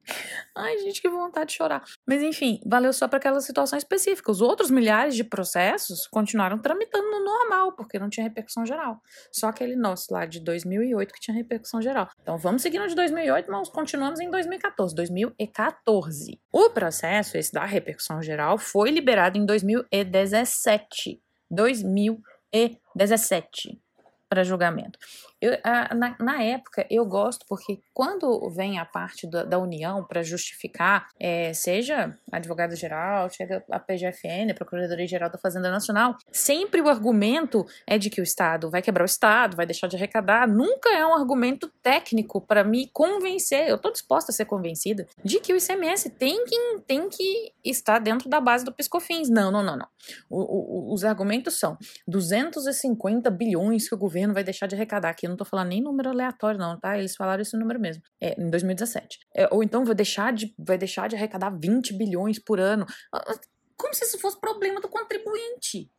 Ai, 0.54 0.78
gente, 0.78 1.00
que 1.00 1.08
vontade 1.08 1.50
de 1.50 1.56
chorar. 1.56 1.82
Mas 2.06 2.22
enfim, 2.22 2.60
valeu 2.64 2.92
só 2.92 3.08
para 3.08 3.18
aquela 3.18 3.40
situação 3.40 3.78
específica. 3.78 4.30
Os 4.30 4.40
outros 4.40 4.70
milhares 4.70 5.16
de 5.16 5.24
processos 5.24 6.06
continuaram 6.06 6.58
tramitando 6.58 7.10
no 7.10 7.24
normal, 7.24 7.72
porque 7.72 7.98
não 7.98 8.08
tinha 8.08 8.24
repercussão 8.24 8.64
geral. 8.64 9.00
Só 9.32 9.48
aquele 9.48 9.74
nosso 9.76 10.12
lá 10.12 10.26
de 10.26 10.40
2008 10.40 11.12
que 11.12 11.20
tinha 11.20 11.36
repercussão 11.36 11.82
geral. 11.82 12.08
Então 12.22 12.38
vamos 12.38 12.62
seguindo 12.62 12.86
de 12.86 12.94
2008, 12.94 13.50
mas 13.50 13.68
continuamos 13.68 14.20
em 14.20 14.30
2014. 14.30 14.94
2014. 14.94 16.40
O 16.52 16.70
processo, 16.70 17.36
esse 17.36 17.52
da 17.52 17.64
repercussão 17.64 18.22
geral, 18.22 18.56
foi 18.58 18.90
liberado 18.90 19.36
em 19.38 19.44
2017. 19.44 21.20
2017 21.50 23.80
para 24.28 24.42
julgamento. 24.42 24.98
Eu, 25.44 25.58
a, 25.62 25.94
na, 25.94 26.16
na, 26.18 26.42
época, 26.42 26.86
eu 26.88 27.04
gosto 27.04 27.44
porque 27.46 27.78
quando 27.92 28.48
vem 28.48 28.78
a 28.78 28.84
parte 28.86 29.28
da, 29.28 29.44
da 29.44 29.58
União 29.58 30.02
para 30.02 30.22
justificar, 30.22 31.08
é, 31.20 31.52
seja 31.52 32.16
a 32.32 32.36
advogada-geral, 32.38 33.28
chega 33.28 33.62
a 33.70 33.78
PGFN, 33.78 34.54
Procuradoria-Geral 34.54 35.28
da 35.28 35.36
Fazenda 35.36 35.70
Nacional, 35.70 36.16
sempre 36.32 36.80
o 36.80 36.88
argumento 36.88 37.66
é 37.86 37.98
de 37.98 38.08
que 38.08 38.22
o 38.22 38.24
Estado 38.24 38.70
vai 38.70 38.80
quebrar 38.80 39.02
o 39.02 39.04
Estado, 39.04 39.54
vai 39.54 39.66
deixar 39.66 39.86
de 39.86 39.96
arrecadar. 39.96 40.48
Nunca 40.48 40.88
é 40.88 41.04
um 41.04 41.14
argumento 41.14 41.70
técnico 41.82 42.40
para 42.40 42.64
me 42.64 42.88
convencer. 42.90 43.68
Eu 43.68 43.76
estou 43.76 43.92
disposta 43.92 44.32
a 44.32 44.34
ser 44.34 44.46
convencida 44.46 45.06
de 45.22 45.40
que 45.40 45.52
o 45.52 45.58
ICMS 45.58 46.08
tem 46.08 46.42
que, 46.46 46.80
tem 46.86 47.06
que 47.10 47.52
estar 47.62 47.98
dentro 47.98 48.30
da 48.30 48.40
base 48.40 48.64
do 48.64 48.72
Piscofins. 48.72 49.28
Não, 49.28 49.52
não, 49.52 49.62
não, 49.62 49.76
não. 49.76 49.88
O, 50.30 50.90
o, 50.90 50.94
os 50.94 51.04
argumentos 51.04 51.58
são 51.58 51.76
250 52.08 53.30
bilhões 53.30 53.86
que 53.86 53.94
o 53.94 53.98
governo 53.98 54.32
vai 54.32 54.42
deixar 54.42 54.66
de 54.66 54.74
arrecadar. 54.74 55.10
Aqui 55.10 55.33
não 55.34 55.38
tô 55.38 55.44
falando 55.44 55.68
nem 55.68 55.82
número 55.82 56.10
aleatório, 56.10 56.58
não, 56.58 56.78
tá? 56.78 56.96
Eles 56.96 57.16
falaram 57.16 57.42
esse 57.42 57.56
número 57.56 57.78
mesmo. 57.78 58.02
É, 58.20 58.40
em 58.40 58.48
2017. 58.48 59.18
É, 59.34 59.48
ou 59.52 59.62
então 59.62 59.84
vai 59.84 59.94
deixar, 59.94 60.32
de, 60.32 60.54
vai 60.58 60.78
deixar 60.78 61.08
de 61.08 61.16
arrecadar 61.16 61.50
20 61.50 61.92
bilhões 61.94 62.38
por 62.38 62.60
ano. 62.60 62.86
Ah, 63.12 63.24
ah, 63.28 63.40
como 63.76 63.92
se 63.92 64.04
isso 64.04 64.18
fosse 64.18 64.40
problema 64.40 64.80
do 64.80 64.88
contribuinte. 64.88 65.90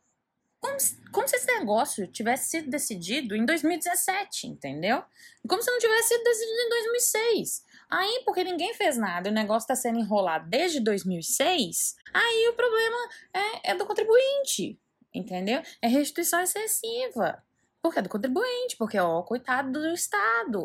Como 0.58 0.80
se, 0.80 0.96
como 1.12 1.28
se 1.28 1.36
esse 1.36 1.46
negócio 1.46 2.06
tivesse 2.08 2.50
sido 2.50 2.70
decidido 2.70 3.36
em 3.36 3.44
2017, 3.44 4.46
entendeu? 4.46 5.02
Como 5.46 5.62
se 5.62 5.70
não 5.70 5.78
tivesse 5.78 6.08
sido 6.08 6.24
decidido 6.24 6.60
em 6.60 6.68
2006. 6.70 7.64
Aí, 7.90 8.22
porque 8.24 8.42
ninguém 8.42 8.74
fez 8.74 8.96
nada, 8.96 9.30
o 9.30 9.32
negócio 9.32 9.64
está 9.64 9.76
sendo 9.76 10.00
enrolado 10.00 10.48
desde 10.48 10.80
2006, 10.80 11.94
aí 12.12 12.48
o 12.48 12.54
problema 12.54 12.96
é, 13.32 13.70
é 13.70 13.74
do 13.76 13.86
contribuinte, 13.86 14.80
entendeu? 15.14 15.62
É 15.80 15.86
restituição 15.86 16.40
excessiva. 16.40 17.45
Porque 17.86 18.00
é 18.00 18.02
do 18.02 18.08
contribuinte, 18.08 18.76
porque, 18.76 18.98
ó, 18.98 19.22
coitado 19.22 19.70
do 19.70 19.86
Estado. 19.92 20.64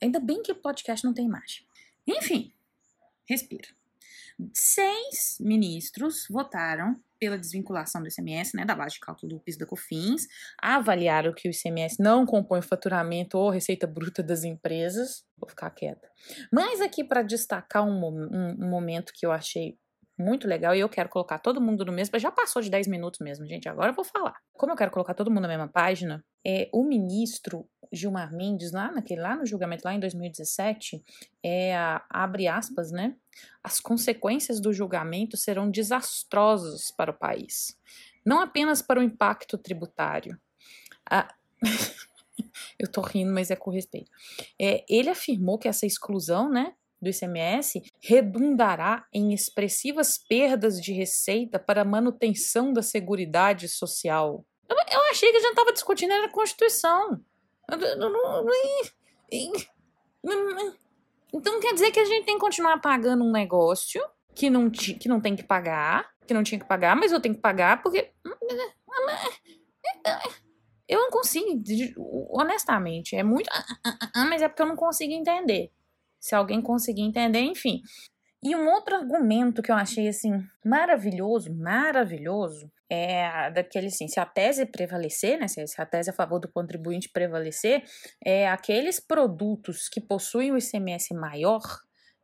Ainda 0.00 0.20
bem 0.20 0.40
que 0.40 0.52
o 0.52 0.54
podcast 0.54 1.04
não 1.04 1.12
tem 1.12 1.26
imagem. 1.26 1.66
Enfim, 2.06 2.54
respira. 3.28 3.66
Seis 4.54 5.36
ministros 5.40 6.28
votaram 6.30 6.94
pela 7.18 7.36
desvinculação 7.36 8.00
do 8.00 8.06
ICMS, 8.06 8.56
né, 8.56 8.64
da 8.64 8.76
base 8.76 8.94
de 8.94 9.00
cálculo 9.00 9.34
do 9.34 9.40
PIS 9.40 9.56
da 9.56 9.66
COFINS, 9.66 10.28
avaliaram 10.56 11.34
que 11.34 11.48
o 11.48 11.50
ICMS 11.50 12.00
não 12.00 12.24
compõe 12.24 12.62
faturamento 12.62 13.36
ou 13.36 13.50
receita 13.50 13.84
bruta 13.84 14.22
das 14.22 14.44
empresas. 14.44 15.26
Vou 15.36 15.50
ficar 15.50 15.70
quieta. 15.70 16.08
Mas 16.52 16.80
aqui 16.80 17.02
para 17.02 17.22
destacar 17.22 17.84
um, 17.84 17.98
um, 17.98 18.54
um, 18.60 18.70
momento 18.70 19.12
que 19.12 19.26
eu 19.26 19.32
achei 19.32 19.76
muito 20.18 20.48
legal 20.48 20.74
e 20.74 20.80
eu 20.80 20.88
quero 20.88 21.08
colocar 21.08 21.38
todo 21.38 21.60
mundo 21.60 21.84
no 21.84 21.92
mesmo, 21.92 22.18
já 22.18 22.30
passou 22.30 22.60
de 22.60 22.70
10 22.70 22.88
minutos 22.88 23.20
mesmo, 23.20 23.46
gente, 23.46 23.68
agora 23.68 23.90
eu 23.90 23.94
vou 23.94 24.04
falar. 24.04 24.34
Como 24.52 24.72
eu 24.72 24.76
quero 24.76 24.90
colocar 24.90 25.14
todo 25.14 25.30
mundo 25.30 25.42
na 25.42 25.48
mesma 25.48 25.68
página, 25.68 26.24
é, 26.44 26.68
o 26.72 26.82
ministro 26.82 27.68
Gilmar 27.92 28.32
Mendes, 28.34 28.72
lá, 28.72 28.90
naquele, 28.90 29.20
lá 29.20 29.36
no 29.36 29.46
julgamento, 29.46 29.84
lá 29.84 29.94
em 29.94 30.00
2017, 30.00 31.02
é, 31.44 31.74
abre 32.10 32.48
aspas, 32.48 32.90
né? 32.90 33.14
As 33.62 33.80
consequências 33.80 34.60
do 34.60 34.72
julgamento 34.72 35.36
serão 35.36 35.70
desastrosas 35.70 36.90
para 36.90 37.10
o 37.10 37.18
país. 37.18 37.78
Não 38.24 38.40
apenas 38.40 38.82
para 38.82 39.00
o 39.00 39.02
impacto 39.02 39.56
tributário. 39.56 40.38
Ah, 41.10 41.32
eu 42.78 42.90
tô 42.90 43.00
rindo, 43.00 43.32
mas 43.32 43.50
é 43.50 43.56
com 43.56 43.70
respeito. 43.70 44.10
É, 44.60 44.84
ele 44.88 45.08
afirmou 45.08 45.58
que 45.58 45.68
essa 45.68 45.86
exclusão, 45.86 46.50
né, 46.50 46.74
do 47.00 47.08
ICMS 47.08 47.82
redundará 48.00 49.06
em 49.12 49.32
expressivas 49.32 50.18
perdas 50.18 50.80
de 50.80 50.92
receita 50.92 51.58
para 51.58 51.82
a 51.82 51.84
manutenção 51.84 52.72
da 52.72 52.82
Seguridade 52.82 53.68
Social. 53.68 54.44
Eu, 54.68 54.76
eu 54.92 55.00
achei 55.10 55.30
que 55.30 55.36
a 55.36 55.40
gente 55.40 55.50
estava 55.50 55.72
discutindo 55.72 56.12
a 56.12 56.28
Constituição. 56.30 57.20
Então 61.32 61.60
quer 61.60 61.74
dizer 61.74 61.90
que 61.90 62.00
a 62.00 62.04
gente 62.04 62.24
tem 62.24 62.34
que 62.34 62.40
continuar 62.40 62.80
pagando 62.80 63.24
um 63.24 63.30
negócio 63.30 64.02
que 64.34 64.48
não, 64.48 64.70
que 64.70 65.08
não 65.08 65.20
tem 65.20 65.36
que 65.36 65.42
pagar, 65.42 66.10
que 66.26 66.32
não 66.32 66.42
tinha 66.42 66.58
que 66.58 66.66
pagar, 66.66 66.96
mas 66.96 67.12
eu 67.12 67.20
tenho 67.20 67.34
que 67.34 67.40
pagar 67.40 67.82
porque. 67.82 68.10
Eu 70.88 71.00
não 71.00 71.10
consigo, 71.10 71.62
honestamente. 72.30 73.14
É 73.14 73.22
muito. 73.22 73.50
Mas 74.28 74.40
é 74.40 74.48
porque 74.48 74.62
eu 74.62 74.66
não 74.66 74.76
consigo 74.76 75.12
entender. 75.12 75.70
Se 76.20 76.34
alguém 76.34 76.60
conseguir 76.60 77.02
entender, 77.02 77.40
enfim. 77.40 77.80
E 78.42 78.54
um 78.54 78.68
outro 78.68 78.94
argumento 78.94 79.62
que 79.62 79.70
eu 79.70 79.76
achei 79.76 80.08
assim 80.08 80.42
maravilhoso, 80.64 81.52
maravilhoso, 81.52 82.70
é 82.88 83.50
daquele 83.50 83.88
assim, 83.88 84.08
se 84.08 84.18
a 84.18 84.24
tese 84.24 84.64
prevalecer, 84.64 85.38
né, 85.38 85.48
se 85.48 85.62
a 85.76 85.84
tese 85.84 86.10
a 86.10 86.12
favor 86.12 86.38
do 86.38 86.50
contribuinte 86.50 87.10
prevalecer, 87.10 87.82
é 88.24 88.48
aqueles 88.48 89.00
produtos 89.00 89.88
que 89.88 90.00
possuem 90.00 90.52
o 90.52 90.56
ICMS 90.56 91.12
maior, 91.14 91.60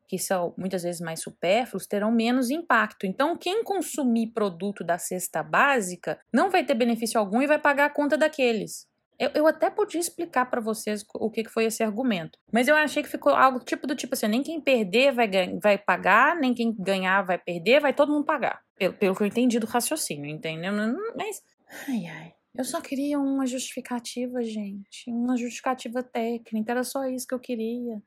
que 0.08 0.18
são 0.18 0.54
muitas 0.56 0.82
vezes 0.82 1.00
mais 1.00 1.20
supérfluos, 1.20 1.86
terão 1.86 2.12
menos 2.12 2.48
impacto. 2.48 3.06
Então, 3.06 3.36
quem 3.36 3.64
consumir 3.64 4.32
produto 4.32 4.84
da 4.84 4.98
cesta 4.98 5.42
básica 5.42 6.18
não 6.32 6.50
vai 6.50 6.64
ter 6.64 6.74
benefício 6.74 7.18
algum 7.18 7.42
e 7.42 7.46
vai 7.46 7.58
pagar 7.58 7.86
a 7.86 7.90
conta 7.90 8.16
daqueles. 8.16 8.86
Eu, 9.18 9.30
eu 9.34 9.46
até 9.46 9.70
podia 9.70 10.00
explicar 10.00 10.46
para 10.46 10.60
vocês 10.60 11.04
o 11.14 11.30
que, 11.30 11.44
que 11.44 11.50
foi 11.50 11.66
esse 11.66 11.82
argumento, 11.82 12.38
mas 12.52 12.66
eu 12.66 12.74
achei 12.74 13.02
que 13.02 13.08
ficou 13.08 13.32
algo 13.32 13.60
tipo 13.60 13.86
do 13.86 13.94
tipo 13.94 14.14
assim: 14.14 14.26
nem 14.26 14.42
quem 14.42 14.60
perder 14.60 15.12
vai, 15.12 15.28
vai 15.60 15.78
pagar, 15.78 16.36
nem 16.36 16.52
quem 16.52 16.72
ganhar 16.72 17.22
vai 17.22 17.38
perder, 17.38 17.80
vai 17.80 17.92
todo 17.92 18.12
mundo 18.12 18.24
pagar. 18.24 18.60
Pelo, 18.76 18.94
pelo 18.94 19.14
que 19.14 19.22
eu 19.22 19.26
entendi 19.26 19.58
do 19.58 19.66
raciocínio, 19.66 20.28
entendeu? 20.28 20.72
Mas. 21.16 21.42
Ai, 21.88 22.06
ai. 22.06 22.34
Eu 22.56 22.64
só 22.64 22.80
queria 22.80 23.18
uma 23.18 23.46
justificativa, 23.46 24.42
gente. 24.42 25.10
Uma 25.10 25.36
justificativa 25.36 26.02
técnica. 26.02 26.70
Era 26.70 26.84
só 26.84 27.04
isso 27.06 27.26
que 27.26 27.34
eu 27.34 27.40
queria. 27.40 28.00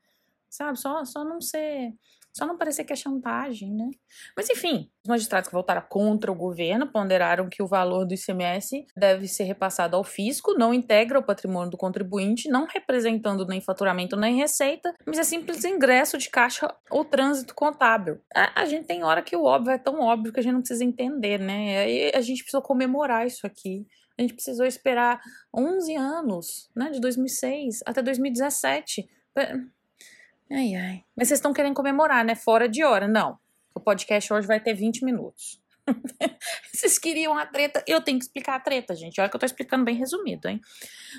Sabe? 0.48 0.78
Só, 0.78 1.04
só 1.04 1.22
não 1.22 1.40
ser 1.40 1.92
só 2.38 2.46
não 2.46 2.56
parecer 2.56 2.84
que 2.84 2.92
é 2.92 2.96
chantagem, 2.96 3.74
né? 3.74 3.90
Mas 4.36 4.48
enfim, 4.48 4.88
os 5.04 5.08
magistrados 5.08 5.48
que 5.48 5.54
votaram 5.54 5.82
contra 5.88 6.30
o 6.30 6.34
governo 6.34 6.86
ponderaram 6.86 7.48
que 7.48 7.62
o 7.62 7.66
valor 7.66 8.06
do 8.06 8.14
ICMS 8.14 8.86
deve 8.96 9.26
ser 9.26 9.42
repassado 9.42 9.96
ao 9.96 10.04
fisco, 10.04 10.54
não 10.54 10.72
integra 10.72 11.18
o 11.18 11.22
patrimônio 11.22 11.70
do 11.70 11.76
contribuinte, 11.76 12.48
não 12.48 12.66
representando 12.66 13.44
nem 13.44 13.60
faturamento 13.60 14.16
nem 14.16 14.36
receita, 14.36 14.94
mas 15.04 15.18
é 15.18 15.24
simples 15.24 15.64
ingresso 15.64 16.16
de 16.16 16.30
caixa 16.30 16.72
ou 16.90 17.04
trânsito 17.04 17.54
contábil. 17.54 18.20
A, 18.32 18.62
a 18.62 18.64
gente 18.66 18.86
tem 18.86 19.02
hora 19.02 19.20
que 19.20 19.36
o 19.36 19.42
óbvio 19.44 19.72
é 19.72 19.78
tão 19.78 20.00
óbvio 20.00 20.32
que 20.32 20.38
a 20.38 20.42
gente 20.42 20.52
não 20.52 20.60
precisa 20.60 20.84
entender, 20.84 21.38
né? 21.38 21.90
E 21.90 22.12
a 22.14 22.20
gente 22.20 22.42
precisa 22.42 22.62
comemorar 22.62 23.26
isso 23.26 23.46
aqui. 23.46 23.84
A 24.16 24.22
gente 24.22 24.34
precisou 24.34 24.66
esperar 24.66 25.20
11 25.54 25.94
anos, 25.94 26.70
né, 26.74 26.90
de 26.90 27.00
2006 27.00 27.80
até 27.86 28.02
2017 28.02 29.08
Ai, 30.50 30.74
ai. 30.74 31.04
Mas 31.16 31.28
vocês 31.28 31.38
estão 31.38 31.52
querendo 31.52 31.74
comemorar, 31.74 32.24
né? 32.24 32.34
Fora 32.34 32.68
de 32.68 32.82
hora. 32.82 33.06
Não. 33.06 33.38
O 33.74 33.80
podcast 33.80 34.32
hoje 34.32 34.46
vai 34.46 34.60
ter 34.60 34.74
20 34.74 35.04
minutos. 35.04 35.60
Vocês 36.72 36.98
queriam 36.98 37.36
a 37.36 37.46
treta? 37.46 37.82
Eu 37.86 38.00
tenho 38.00 38.18
que 38.18 38.24
explicar 38.24 38.56
a 38.56 38.60
treta, 38.60 38.94
gente. 38.94 39.20
Olha 39.20 39.30
que 39.30 39.36
eu 39.36 39.40
tô 39.40 39.46
explicando 39.46 39.84
bem 39.84 39.96
resumido, 39.96 40.48
hein? 40.48 40.60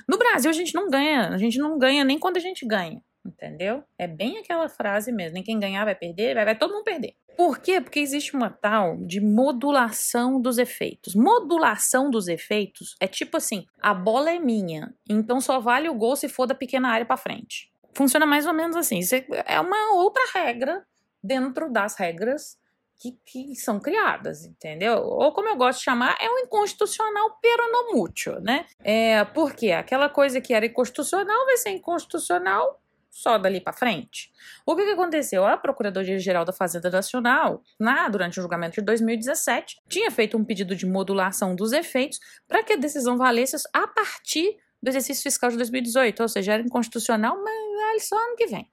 No 0.08 0.18
Brasil, 0.18 0.50
a 0.50 0.54
gente 0.54 0.76
não 0.76 0.90
ganha. 0.90 1.30
A 1.30 1.38
gente 1.38 1.58
não 1.58 1.78
ganha 1.78 2.04
nem 2.04 2.20
quando 2.20 2.38
a 2.38 2.42
gente 2.42 2.66
ganha. 2.66 3.02
Entendeu? 3.26 3.84
É 3.98 4.08
bem 4.08 4.38
aquela 4.38 4.70
frase 4.70 5.12
mesmo. 5.12 5.36
Nem 5.36 5.44
quem 5.44 5.60
ganhar 5.60 5.86
vai 5.86 5.96
perder, 5.96 6.36
vai, 6.36 6.46
vai 6.46 6.58
todo 6.58 6.74
mundo 6.74 6.84
perder. 6.84 7.16
Por 7.36 7.60
quê? 7.60 7.80
Porque 7.80 8.00
existe 8.00 8.36
uma 8.36 8.50
tal 8.50 8.98
de 8.98 9.22
modulação 9.22 10.42
dos 10.42 10.58
efeitos. 10.58 11.16
Modulação 11.16 12.10
dos 12.10 12.28
efeitos 12.28 12.96
é 13.00 13.08
tipo 13.08 13.38
assim: 13.38 13.66
a 13.82 13.94
bola 13.94 14.32
é 14.32 14.40
minha, 14.40 14.94
então 15.10 15.40
só 15.40 15.60
vale 15.60 15.90
o 15.90 15.94
gol 15.94 16.16
se 16.16 16.28
for 16.28 16.46
da 16.46 16.56
pequena 16.56 16.90
área 16.90 17.06
para 17.06 17.18
frente. 17.18 17.69
Funciona 17.94 18.26
mais 18.26 18.46
ou 18.46 18.54
menos 18.54 18.76
assim. 18.76 19.00
É 19.46 19.60
uma 19.60 19.94
outra 19.94 20.24
regra 20.34 20.86
dentro 21.24 21.72
das 21.72 21.96
regras 21.96 22.58
que, 23.00 23.18
que, 23.26 23.56
são 23.56 23.80
criadas, 23.80 24.46
entendeu? 24.46 24.98
Ou 24.98 25.32
como 25.32 25.48
eu 25.48 25.56
gosto 25.56 25.80
de 25.80 25.86
chamar, 25.86 26.18
é 26.20 26.30
o 26.30 26.40
inconstitucional 26.40 27.40
peronomútil, 27.42 28.42
né? 28.42 28.66
É, 28.84 29.24
porque 29.24 29.72
aquela 29.72 30.10
coisa 30.10 30.42
que 30.42 30.54
era 30.54 30.66
inconstitucional 30.66 31.46
vai 31.46 31.56
ser 31.58 31.70
inconstitucional 31.70 32.82
só 33.10 33.38
dali 33.38 33.60
para 33.60 33.74
frente. 33.74 34.32
O 34.66 34.76
que, 34.76 34.84
que 34.84 34.92
aconteceu? 34.92 35.46
A 35.46 35.58
Procuradoria-Geral 35.58 36.46
da 36.46 36.54
Fazenda 36.54 36.90
Nacional, 36.90 37.64
lá 37.80 38.08
durante 38.08 38.40
o 38.40 38.42
julgamento 38.42 38.76
de 38.76 38.86
2017, 38.86 39.78
tinha 39.88 40.12
feito 40.12 40.38
um 40.38 40.46
pedido 40.46 40.76
de 40.76 40.86
modulação 40.86 41.56
dos 41.56 41.72
efeitos 41.72 42.20
para 42.48 42.64
que 42.64 42.74
a 42.74 42.78
decisão 42.78 43.18
valesse 43.18 43.56
a 43.74 43.88
partir 43.88 44.58
do 44.82 44.90
exercício 44.90 45.24
fiscal 45.24 45.50
de 45.50 45.58
2018, 45.58 46.22
ou 46.22 46.30
seja, 46.30 46.54
era 46.54 46.64
inconstitucional, 46.64 47.36
mas 47.44 47.54
vale 47.82 48.00
só 48.00 48.16
ano 48.16 48.36
que 48.36 48.48
vem. 48.48 48.72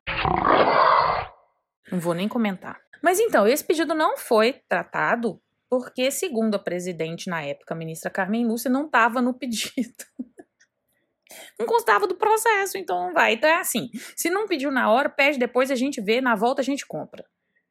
Não 1.91 2.01
vou 2.01 2.15
nem 2.15 2.29
comentar. 2.29 2.81
Mas 3.03 3.21
então, 3.21 3.47
esse 3.47 3.65
pedido 3.65 3.95
não 3.95 4.17
foi 4.17 4.55
tratado 4.69 5.41
porque, 5.69 6.11
segundo 6.11 6.55
a 6.55 6.59
presidente 6.59 7.29
na 7.29 7.43
época, 7.43 7.75
a 7.75 7.77
ministra 7.77 8.11
Carmen 8.11 8.47
Lúcia, 8.47 8.71
não 8.71 8.87
estava 8.87 9.21
no 9.21 9.35
pedido. 9.35 9.95
não 11.59 11.67
constava 11.67 12.07
do 12.07 12.17
processo, 12.17 12.79
então 12.79 13.07
não 13.07 13.13
vai. 13.13 13.35
Então 13.35 13.51
é 13.51 13.59
assim: 13.59 13.91
se 14.17 14.31
não 14.31 14.47
pediu 14.47 14.71
na 14.71 14.91
hora, 14.91 15.09
pede 15.09 15.39
depois, 15.39 15.71
a 15.71 15.75
gente 15.75 16.01
vê, 16.01 16.21
na 16.21 16.35
volta 16.35 16.61
a 16.63 16.65
gente 16.65 16.87
compra. 16.87 17.25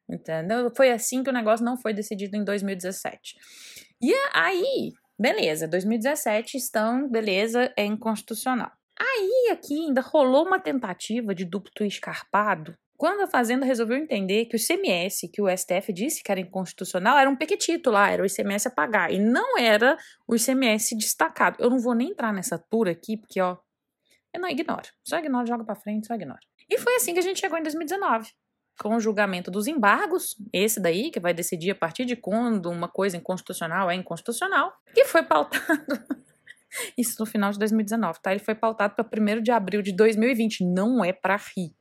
Entendeu? 0.08 0.70
Foi 0.74 0.90
assim 0.90 1.22
que 1.22 1.30
o 1.30 1.32
negócio 1.32 1.64
não 1.64 1.76
foi 1.76 1.92
decidido 1.92 2.36
em 2.36 2.44
2017. 2.44 3.34
E 4.00 4.14
aí, 4.32 4.92
Beleza, 5.18 5.66
2017 5.66 6.56
estão, 6.56 7.08
beleza, 7.08 7.72
é 7.76 7.84
inconstitucional. 7.84 8.70
Aí 8.98 9.50
aqui 9.50 9.86
ainda 9.86 10.00
rolou 10.00 10.46
uma 10.46 10.60
tentativa 10.60 11.34
de 11.34 11.44
duplo 11.44 11.86
escarpado 11.86 12.76
quando 12.96 13.20
a 13.20 13.26
Fazenda 13.26 13.66
resolveu 13.66 13.96
entender 13.96 14.46
que 14.46 14.56
o 14.56 14.58
ICMS, 14.58 15.28
que 15.28 15.42
o 15.42 15.48
STF 15.54 15.92
disse 15.92 16.22
que 16.22 16.32
era 16.32 16.40
inconstitucional, 16.40 17.18
era 17.18 17.28
um 17.28 17.36
pequetito 17.36 17.90
lá, 17.90 18.10
era 18.10 18.22
o 18.22 18.26
ICMS 18.26 18.68
a 18.68 18.70
pagar, 18.70 19.12
e 19.12 19.18
não 19.18 19.58
era 19.58 19.98
o 20.26 20.34
ICMS 20.34 20.96
destacado. 20.96 21.56
Eu 21.60 21.68
não 21.68 21.78
vou 21.78 21.94
nem 21.94 22.10
entrar 22.10 22.32
nessa 22.32 22.58
tour 22.58 22.88
aqui, 22.88 23.16
porque, 23.16 23.40
ó, 23.40 23.58
eu 24.32 24.40
não 24.40 24.48
ignoro. 24.48 24.88
Só 25.06 25.18
ignoro, 25.18 25.46
joga 25.46 25.64
para 25.64 25.76
frente, 25.76 26.06
só 26.06 26.14
ignoro. 26.14 26.40
E 26.70 26.78
foi 26.78 26.96
assim 26.96 27.12
que 27.12 27.18
a 27.18 27.22
gente 27.22 27.38
chegou 27.38 27.58
em 27.58 27.62
2019 27.62 28.30
com 28.80 28.94
o 28.94 29.00
julgamento 29.00 29.50
dos 29.50 29.66
embargos, 29.66 30.36
esse 30.52 30.80
daí, 30.80 31.10
que 31.10 31.20
vai 31.20 31.32
decidir 31.32 31.70
a 31.70 31.74
partir 31.74 32.04
de 32.04 32.16
quando 32.16 32.70
uma 32.70 32.88
coisa 32.88 33.16
inconstitucional 33.16 33.90
é 33.90 33.94
inconstitucional, 33.94 34.72
que 34.94 35.04
foi 35.04 35.22
pautado. 35.22 35.64
Isso 36.96 37.16
no 37.18 37.26
final 37.26 37.50
de 37.50 37.58
2019, 37.58 38.20
tá? 38.20 38.32
Ele 38.32 38.40
foi 38.40 38.54
pautado 38.54 38.94
para 38.94 39.04
1 39.04 39.42
de 39.42 39.50
abril 39.50 39.80
de 39.80 39.92
2020. 39.92 40.64
Não 40.64 41.02
é 41.02 41.12
para 41.12 41.36
rir 41.36 41.74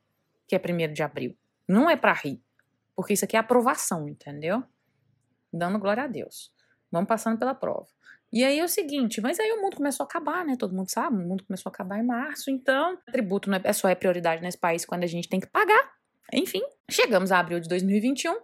que 0.47 0.55
é 0.55 0.59
1 0.59 0.93
de 0.93 1.03
abril. 1.03 1.35
Não 1.67 1.89
é 1.89 1.95
para 1.95 2.13
rir. 2.13 2.41
Porque 2.95 3.13
isso 3.13 3.25
aqui 3.25 3.35
é 3.35 3.39
aprovação, 3.39 4.07
entendeu? 4.07 4.63
Dando 5.51 5.79
glória 5.79 6.03
a 6.03 6.07
Deus. 6.07 6.51
Vamos 6.91 7.07
passando 7.07 7.37
pela 7.37 7.53
prova. 7.53 7.87
E 8.31 8.43
aí 8.43 8.59
é 8.59 8.63
o 8.63 8.69
seguinte, 8.69 9.21
mas 9.21 9.39
aí 9.39 9.51
o 9.51 9.61
mundo 9.61 9.77
começou 9.77 10.03
a 10.03 10.07
acabar, 10.07 10.45
né? 10.45 10.55
Todo 10.57 10.75
mundo 10.75 10.89
sabe, 10.89 11.17
o 11.17 11.27
mundo 11.27 11.43
começou 11.45 11.69
a 11.69 11.73
acabar 11.73 11.99
em 11.99 12.05
março, 12.05 12.49
então 12.49 12.97
tributo 13.11 13.49
é 13.63 13.73
só 13.73 13.87
é 13.87 13.95
prioridade 13.95 14.41
nesse 14.41 14.57
país 14.57 14.85
quando 14.85 15.03
a 15.03 15.07
gente 15.07 15.29
tem 15.29 15.39
que 15.39 15.47
pagar. 15.47 15.94
Enfim, 16.33 16.61
chegamos 16.89 17.31
a 17.31 17.39
abril 17.39 17.59
de 17.59 17.69
2021 17.69 18.35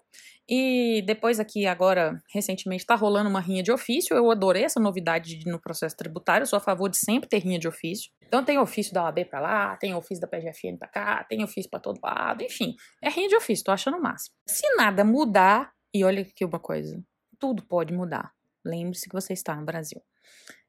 e 0.53 1.01
depois 1.05 1.39
aqui 1.39 1.65
agora, 1.65 2.21
recentemente, 2.33 2.83
está 2.83 2.95
rolando 2.95 3.29
uma 3.29 3.39
rinha 3.39 3.63
de 3.63 3.71
ofício. 3.71 4.15
Eu 4.15 4.29
adorei 4.29 4.63
essa 4.63 4.79
novidade 4.79 5.39
no 5.45 5.59
processo 5.59 5.95
tributário, 5.95 6.43
eu 6.43 6.47
sou 6.47 6.57
a 6.57 6.61
favor 6.61 6.89
de 6.89 6.97
sempre 6.97 7.29
ter 7.29 7.39
rinha 7.39 7.57
de 7.57 7.67
ofício. 7.67 8.11
Então 8.27 8.43
tem 8.43 8.59
ofício 8.59 8.93
da 8.93 9.03
OAB 9.03 9.25
para 9.29 9.39
lá, 9.39 9.77
tem 9.77 9.95
ofício 9.95 10.21
da 10.21 10.27
PGFN 10.27 10.77
para 10.77 10.87
cá, 10.87 11.23
tem 11.23 11.43
ofício 11.43 11.69
para 11.69 11.79
todo 11.79 11.99
lado, 12.03 12.43
enfim. 12.43 12.75
É 13.01 13.09
rinha 13.09 13.29
de 13.29 13.35
ofício, 13.35 13.63
tô 13.63 13.71
achando 13.71 13.97
o 13.97 14.01
máximo. 14.01 14.35
Se 14.45 14.67
nada 14.75 15.03
mudar, 15.03 15.71
e 15.93 16.03
olha 16.03 16.21
aqui 16.21 16.43
uma 16.43 16.59
coisa, 16.59 17.01
tudo 17.39 17.63
pode 17.63 17.93
mudar. 17.93 18.31
Lembre-se 18.65 19.07
que 19.07 19.15
você 19.15 19.33
está 19.33 19.55
no 19.55 19.65
Brasil. 19.65 20.01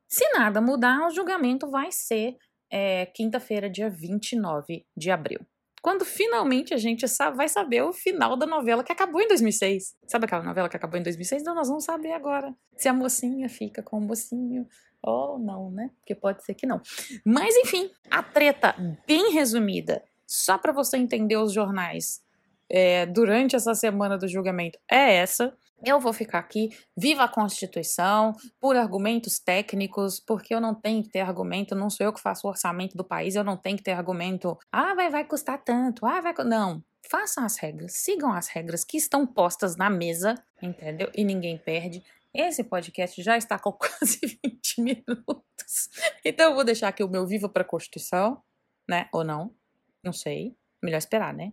Se 0.09 0.29
nada 0.33 0.61
mudar, 0.61 1.07
o 1.07 1.11
julgamento 1.11 1.69
vai 1.71 1.91
ser 1.91 2.37
é, 2.71 3.07
quinta-feira, 3.07 3.69
dia 3.69 3.91
29 3.91 4.87
de 4.97 5.11
abril 5.11 5.41
quando 5.83 6.05
finalmente 6.05 6.73
a 6.73 6.77
gente 6.77 7.05
vai 7.35 7.49
saber 7.49 7.83
o 7.83 7.93
final 7.93 8.37
da 8.37 8.47
novela 8.47 8.85
que 8.85 8.93
acabou 8.93 9.21
em 9.21 9.27
2006. 9.27 9.97
Sabe 10.07 10.27
aquela 10.27 10.45
novela 10.45 10.69
que 10.69 10.77
acabou 10.77 10.99
em 10.99 11.03
2006? 11.03 11.43
Então 11.43 11.57
nós 11.57 11.67
vamos 11.67 11.85
saber 11.85 12.13
agora 12.13 12.55
se 12.77 12.89
a 12.89 12.93
mocinha 12.93 13.49
fica 13.49 13.83
com 13.83 13.99
o 13.99 14.01
mocinho 14.01 14.65
ou 15.03 15.41
não, 15.41 15.73
né? 15.73 15.91
Porque 15.99 16.15
pode 16.15 16.45
ser 16.45 16.55
que 16.55 16.67
não. 16.67 16.81
Mas 17.25 17.57
enfim, 17.57 17.91
a 18.09 18.23
treta 18.23 18.77
bem 19.07 19.33
resumida, 19.33 20.05
só 20.25 20.57
para 20.57 20.73
você 20.73 20.97
entender 20.97 21.37
os 21.37 21.53
jornais 21.53 22.23
é, 22.71 23.05
durante 23.05 23.57
essa 23.57 23.75
semana 23.75 24.17
do 24.17 24.29
julgamento 24.29 24.79
é 24.89 25.17
essa. 25.17 25.53
Eu 25.85 25.99
vou 25.99 26.13
ficar 26.13 26.39
aqui, 26.39 26.71
viva 26.97 27.25
a 27.25 27.29
Constituição, 27.29 28.33
por 28.61 28.77
argumentos 28.77 29.39
técnicos, 29.39 30.21
porque 30.21 30.55
eu 30.55 30.61
não 30.61 30.75
tenho 30.75 31.03
que 31.03 31.11
ter 31.11 31.21
argumento, 31.21 31.75
não 31.75 31.91
sou 31.91 32.07
eu 32.07 32.13
que 32.13 32.21
faço 32.21 32.47
o 32.47 32.51
orçamento 32.51 32.97
do 32.97 33.05
país, 33.05 33.35
eu 33.35 33.43
não 33.43 33.57
tenho 33.57 33.77
que 33.77 33.83
ter 33.83 33.93
argumento, 33.93 34.57
ah, 34.71 34.95
vai, 34.95 35.11
vai 35.11 35.25
custar 35.25 35.63
tanto, 35.63 36.07
ah, 36.07 36.21
vai. 36.21 36.33
Não. 36.45 36.83
Façam 37.11 37.45
as 37.45 37.57
regras, 37.57 37.95
sigam 37.95 38.33
as 38.33 38.49
regras 38.49 38.85
que 38.85 38.97
estão 38.97 39.27
postas 39.27 39.77
na 39.77 39.91
mesa, 39.91 40.35
entendeu? 40.63 41.11
E 41.15 41.25
ninguém 41.25 41.59
perde. 41.59 42.03
Esse 42.33 42.65
podcast 42.65 43.21
já 43.23 43.37
está 43.37 43.59
com 43.59 43.73
quase 43.77 44.39
20 44.45 44.81
minutos. 44.81 45.91
Então 46.25 46.51
eu 46.51 46.55
vou 46.55 46.65
deixar 46.65 46.89
aqui 46.89 47.03
o 47.03 47.09
meu 47.09 47.27
Viva 47.27 47.49
para 47.49 47.63
a 47.63 47.67
Constituição, 47.67 48.43
né? 48.89 49.09
Ou 49.13 49.25
não? 49.25 49.55
Não 50.03 50.13
sei. 50.13 50.57
Melhor 50.83 50.99
esperar, 50.99 51.35
né? 51.35 51.53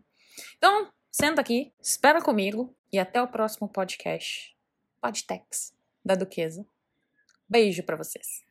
Então, 0.58 0.90
senta 1.12 1.42
aqui, 1.42 1.74
espera 1.82 2.22
comigo 2.22 2.76
e 2.92 3.00
até 3.00 3.22
o 3.22 3.28
próximo 3.28 3.68
podcast. 3.68 4.56
Podtex 5.02 5.74
da 6.04 6.16
Duquesa. 6.16 6.66
Beijo 7.48 7.84
para 7.84 7.96
vocês. 7.96 8.44